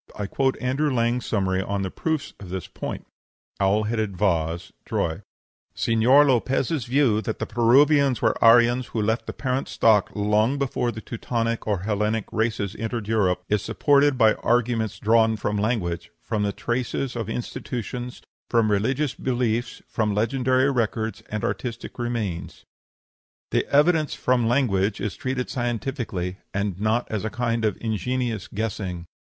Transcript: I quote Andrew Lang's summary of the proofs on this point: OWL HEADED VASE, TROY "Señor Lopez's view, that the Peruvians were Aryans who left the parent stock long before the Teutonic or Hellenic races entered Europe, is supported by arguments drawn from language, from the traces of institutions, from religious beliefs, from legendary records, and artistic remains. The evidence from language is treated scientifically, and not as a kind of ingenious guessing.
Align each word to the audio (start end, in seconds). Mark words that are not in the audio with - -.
I 0.17 0.25
quote 0.25 0.59
Andrew 0.59 0.91
Lang's 0.91 1.27
summary 1.27 1.61
of 1.61 1.83
the 1.83 1.91
proofs 1.91 2.33
on 2.39 2.49
this 2.49 2.65
point: 2.65 3.05
OWL 3.59 3.83
HEADED 3.83 4.17
VASE, 4.17 4.71
TROY 4.83 5.21
"Señor 5.75 6.25
Lopez's 6.25 6.85
view, 6.85 7.21
that 7.21 7.37
the 7.37 7.45
Peruvians 7.45 8.19
were 8.19 8.35
Aryans 8.43 8.87
who 8.87 9.01
left 9.03 9.27
the 9.27 9.31
parent 9.31 9.67
stock 9.67 10.09
long 10.15 10.57
before 10.57 10.91
the 10.91 11.01
Teutonic 11.01 11.67
or 11.67 11.81
Hellenic 11.83 12.25
races 12.31 12.75
entered 12.79 13.07
Europe, 13.07 13.43
is 13.47 13.61
supported 13.61 14.17
by 14.17 14.33
arguments 14.33 14.97
drawn 14.97 15.35
from 15.37 15.55
language, 15.55 16.09
from 16.23 16.41
the 16.41 16.51
traces 16.51 17.15
of 17.15 17.29
institutions, 17.29 18.23
from 18.49 18.71
religious 18.71 19.13
beliefs, 19.13 19.83
from 19.87 20.15
legendary 20.15 20.71
records, 20.71 21.21
and 21.29 21.43
artistic 21.43 21.99
remains. 21.99 22.65
The 23.51 23.67
evidence 23.67 24.15
from 24.15 24.47
language 24.47 24.99
is 24.99 25.15
treated 25.15 25.47
scientifically, 25.51 26.39
and 26.55 26.81
not 26.81 27.05
as 27.11 27.23
a 27.23 27.29
kind 27.29 27.63
of 27.63 27.77
ingenious 27.79 28.47
guessing. 28.47 29.05